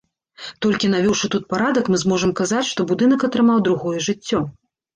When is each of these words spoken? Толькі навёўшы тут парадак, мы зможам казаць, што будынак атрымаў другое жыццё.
Толькі 0.65 0.89
навёўшы 0.93 1.29
тут 1.35 1.45
парадак, 1.53 1.85
мы 1.93 2.01
зможам 2.05 2.33
казаць, 2.41 2.65
што 2.73 2.89
будынак 2.95 3.29
атрымаў 3.31 3.65
другое 3.71 3.97
жыццё. 4.11 4.45